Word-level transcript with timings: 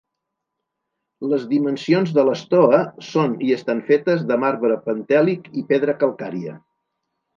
Les 1.33 1.43
dimensions 1.51 2.13
de 2.15 2.23
l'estoa 2.29 2.79
són 3.09 3.35
i 3.49 3.53
estan 3.59 3.83
fetes 3.91 4.25
de 4.33 4.39
marbre 4.45 4.79
pentèlic 4.89 5.47
i 5.63 5.65
pedra 5.75 5.97
calcària. 6.05 6.57